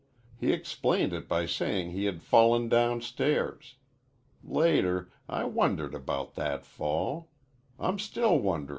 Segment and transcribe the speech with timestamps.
[0.35, 3.75] He explained it by sayin' he had fallen downstairs.
[4.43, 7.29] Later, I wondered about that fall.
[7.77, 8.69] I'm still wonderin'.